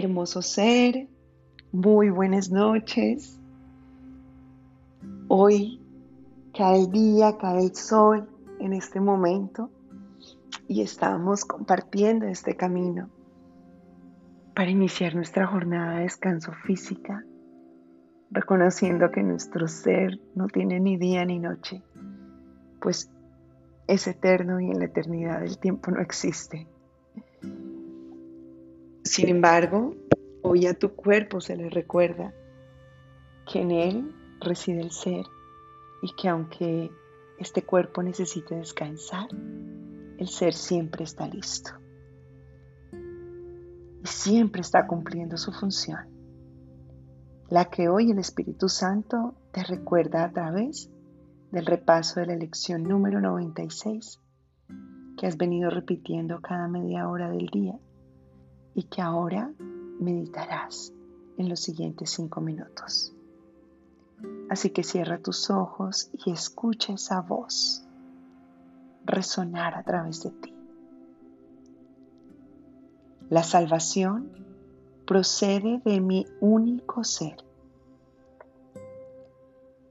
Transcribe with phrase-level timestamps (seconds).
[0.00, 1.08] Hermoso ser,
[1.72, 3.40] muy buenas noches.
[5.26, 5.82] Hoy
[6.56, 8.28] cae el día, cae el sol
[8.60, 9.72] en este momento
[10.68, 13.10] y estamos compartiendo este camino
[14.54, 17.24] para iniciar nuestra jornada de descanso física,
[18.30, 21.82] reconociendo que nuestro ser no tiene ni día ni noche,
[22.80, 23.10] pues
[23.88, 26.68] es eterno y en la eternidad el tiempo no existe.
[29.18, 29.96] Sin embargo,
[30.42, 32.32] hoy a tu cuerpo se le recuerda
[33.50, 35.24] que en él reside el ser
[36.02, 36.92] y que aunque
[37.36, 39.26] este cuerpo necesite descansar,
[40.18, 41.72] el ser siempre está listo.
[42.92, 46.06] Y siempre está cumpliendo su función,
[47.48, 50.92] la que hoy el Espíritu Santo te recuerda a través
[51.50, 54.20] del repaso de la lección número 96
[55.16, 57.80] que has venido repitiendo cada media hora del día
[58.78, 59.52] y que ahora
[59.98, 60.92] meditarás
[61.36, 63.12] en los siguientes cinco minutos.
[64.48, 67.84] Así que cierra tus ojos y escucha esa voz
[69.04, 70.54] resonar a través de ti.
[73.30, 74.30] La salvación
[75.04, 77.36] procede de mi único ser.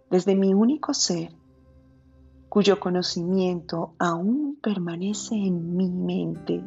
[0.09, 1.33] Desde mi único ser,
[2.47, 6.63] cuyo conocimiento aún permanece en mi mente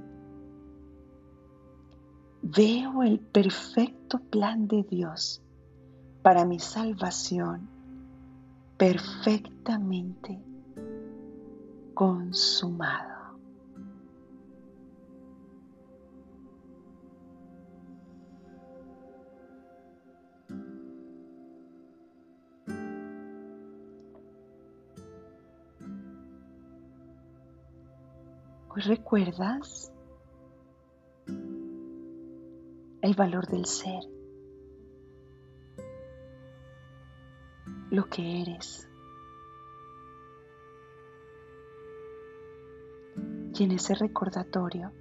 [2.42, 5.42] veo el perfecto plan de Dios
[6.22, 7.68] para mi salvación
[8.76, 10.42] perfectamente
[11.94, 13.10] consumado.
[28.76, 29.92] Recuerdas
[33.10, 34.04] el valor del ser,
[37.90, 38.88] lo que eres.
[43.52, 44.92] Y en ese recordatorio,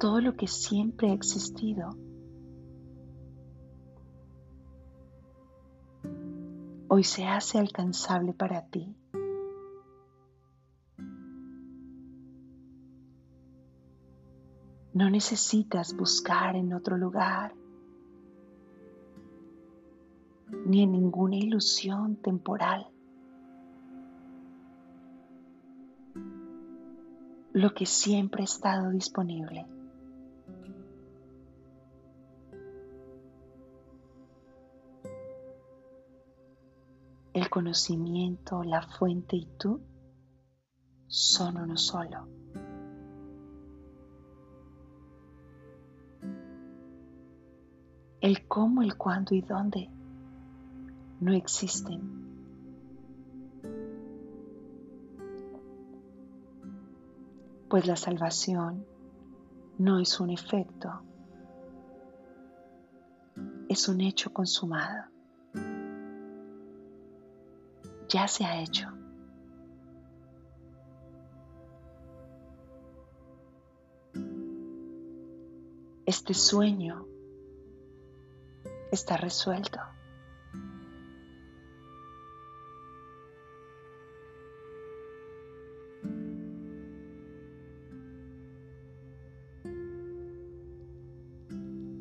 [0.00, 1.96] todo lo que siempre ha existido,
[6.88, 8.96] hoy se hace alcanzable para ti.
[14.94, 17.52] No necesitas buscar en otro lugar,
[20.66, 22.86] ni en ninguna ilusión temporal.
[27.52, 29.66] Lo que siempre ha estado disponible.
[37.32, 39.80] El conocimiento, la fuente y tú
[41.08, 42.43] son uno solo.
[48.24, 49.90] El cómo, el cuándo y dónde
[51.20, 52.00] no existen.
[57.68, 58.86] Pues la salvación
[59.76, 61.02] no es un efecto,
[63.68, 65.04] es un hecho consumado.
[68.08, 68.88] Ya se ha hecho.
[76.06, 77.13] Este sueño
[78.94, 79.80] está resuelto.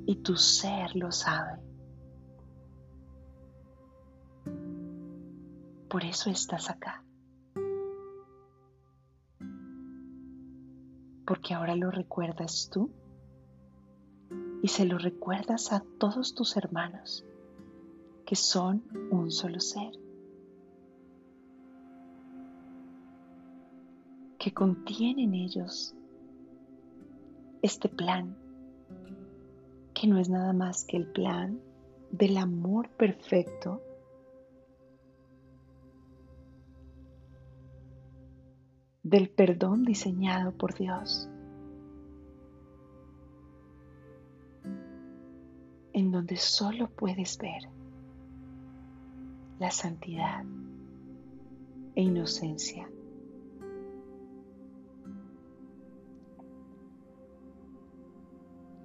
[0.06, 1.60] Y tu ser lo sabe.
[5.90, 7.04] Por eso estás acá.
[11.26, 12.92] Porque ahora lo recuerdas tú
[14.64, 17.26] y se lo recuerdas a todos tus hermanos,
[18.26, 18.82] que son
[19.12, 19.92] un solo ser,
[24.40, 25.94] que contienen ellos
[27.62, 28.38] este plan,
[29.94, 31.60] que no es nada más que el plan
[32.12, 33.82] del amor perfecto
[39.04, 41.28] del perdón diseñado por Dios.
[45.94, 47.62] En donde solo puedes ver
[49.60, 50.44] la santidad
[51.96, 52.90] e inocencia.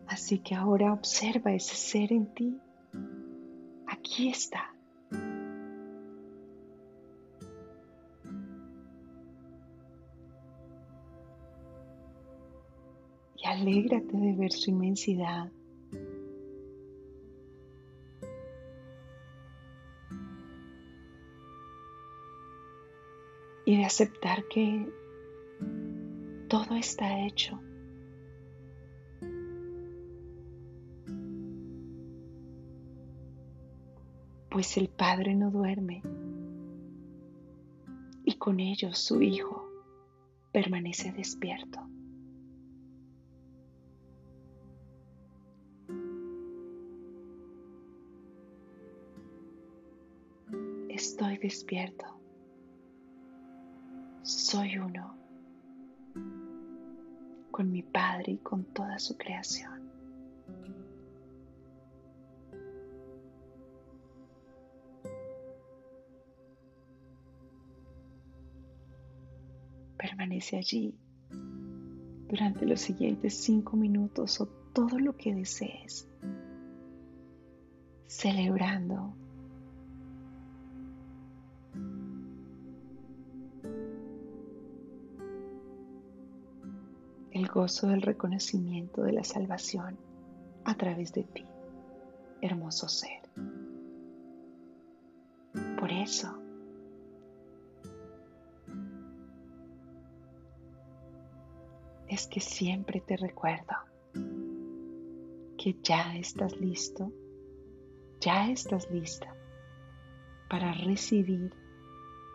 [0.06, 2.60] Así que ahora observa ese ser en ti.
[3.86, 4.74] Aquí está.
[13.40, 15.50] y alégrate de ver su inmensidad.
[23.68, 24.90] Y de aceptar que
[26.48, 27.60] todo está hecho.
[34.48, 36.02] Pues el Padre no duerme
[38.24, 39.68] y con ellos su Hijo
[40.50, 41.78] permanece despierto.
[50.88, 52.17] Estoy despierto.
[54.50, 55.14] Soy uno
[57.50, 59.90] con mi Padre y con toda su creación.
[69.98, 70.98] Permanece allí
[72.30, 76.08] durante los siguientes cinco minutos o todo lo que desees,
[78.06, 79.14] celebrando
[87.38, 89.96] el gozo del reconocimiento de la salvación
[90.64, 91.44] a través de ti,
[92.42, 93.22] hermoso ser.
[95.78, 96.36] Por eso,
[102.08, 103.76] es que siempre te recuerdo
[105.56, 107.12] que ya estás listo,
[108.20, 109.32] ya estás lista
[110.50, 111.52] para recibir,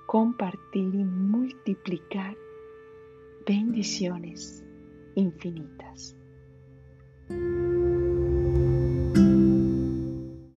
[0.08, 2.38] compartir y multiplicar
[3.46, 4.64] bendiciones
[5.16, 6.16] infinitas.